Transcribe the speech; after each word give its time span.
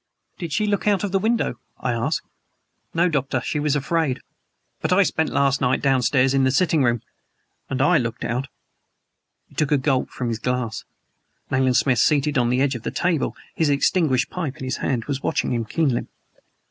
"Did 0.39 0.51
she 0.51 0.65
look 0.65 0.87
out 0.87 1.03
of 1.03 1.11
the 1.11 1.19
window?" 1.19 1.59
I 1.79 1.91
asked. 1.91 2.25
"No, 2.91 3.07
Doctor; 3.07 3.39
she 3.41 3.59
was 3.59 3.75
afraid. 3.75 4.19
But 4.81 4.91
I 4.91 5.03
spent 5.03 5.29
last 5.29 5.61
night 5.61 5.79
downstairs 5.79 6.33
in 6.33 6.43
the 6.43 6.49
sitting 6.49 6.81
room 6.83 7.03
and 7.69 7.83
I 7.83 7.99
looked 7.99 8.25
out!" 8.25 8.47
He 9.47 9.53
took 9.53 9.71
a 9.71 9.77
gulp 9.77 10.09
from 10.09 10.29
his 10.29 10.39
glass. 10.39 10.85
Nayland 11.51 11.77
Smith, 11.77 11.99
seated 11.99 12.39
on 12.39 12.49
the 12.49 12.61
edge 12.61 12.73
of 12.73 12.81
the 12.81 12.89
table, 12.89 13.35
his 13.53 13.69
extinguished 13.69 14.31
pipe 14.31 14.57
in 14.57 14.63
his 14.63 14.77
hand, 14.77 15.05
was 15.05 15.21
watching 15.21 15.53
him 15.53 15.65
keenly. 15.65 16.07